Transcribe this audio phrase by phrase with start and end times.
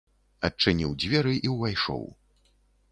[0.49, 2.05] Адчыніў дзверы і ўвайшоў.